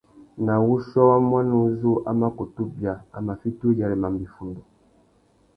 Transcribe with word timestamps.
Nà 0.45 0.53
wuchiô 0.65 1.01
wa 1.09 1.17
muaná 1.27 1.55
uzu 1.65 1.91
a 2.09 2.11
mà 2.19 2.27
kutu 2.37 2.61
bia, 2.75 2.93
a 3.15 3.17
mà 3.25 3.33
fiti 3.41 3.63
uyêrê 3.67 3.95
mamba 4.01 4.21
iffundu. 4.25 4.61